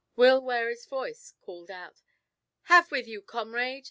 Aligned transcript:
Will 0.15 0.41
Wherry's 0.41 0.87
voice 0.87 1.35
called 1.41 1.69
out, 1.69 2.01
"Have 2.63 2.89
with 2.89 3.07
you, 3.07 3.21
comrade!" 3.21 3.79